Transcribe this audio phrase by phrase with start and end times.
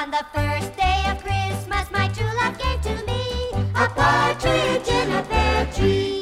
[0.00, 5.12] On the first day of Christmas, my true love gave to me a partridge in
[5.12, 6.19] a pear tree.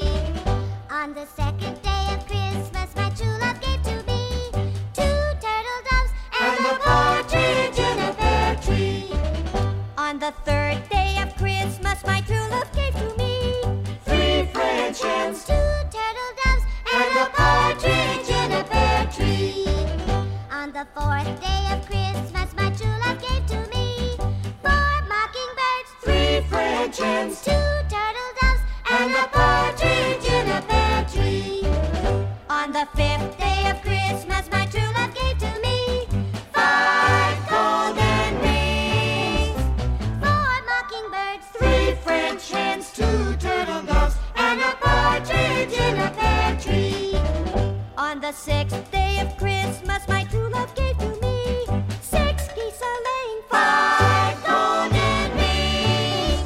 [48.29, 51.65] the sixth day of Christmas, my true love gave to me
[52.03, 56.43] six geese a laying, five golden rings,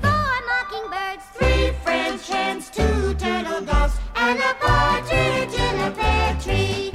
[0.00, 6.92] four mockingbirds, three French hens, two turtle doves, and a partridge in a pear tree.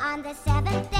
[0.00, 0.99] On the seventh day.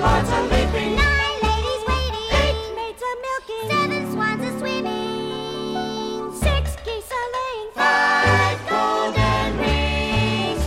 [0.00, 0.24] Nine
[1.42, 2.30] ladies waiting.
[2.32, 3.68] Eight maids milking.
[3.68, 6.32] Seven swans swimming.
[6.32, 7.70] Six geese laying.
[7.74, 10.64] Five golden rings.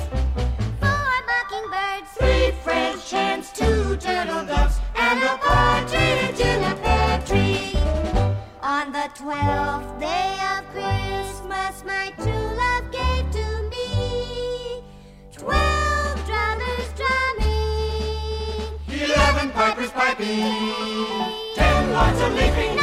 [0.79, 2.11] Four mockingbirds.
[2.19, 3.51] Three French hens.
[3.53, 4.79] Two turtle doves.
[4.95, 7.75] And a partridge in a pear tree.
[8.61, 12.52] On the twelfth day of Christmas, my two
[19.53, 20.25] pipers piping,
[21.55, 22.82] ten lots of leaping.